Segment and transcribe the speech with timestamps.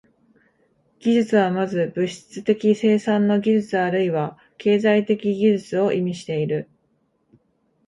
[0.97, 6.67] 技術は先ず物質的生産の技術あるいは経済的技術を意味している。